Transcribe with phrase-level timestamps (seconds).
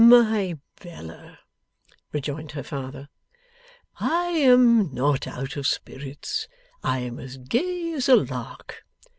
[0.03, 1.37] 'My Bella,'
[2.11, 3.07] rejoined her father,
[3.99, 6.47] 'I am not out of spirits.
[6.83, 8.83] I am as gay as a lark.